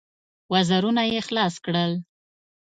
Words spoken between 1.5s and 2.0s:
کړل.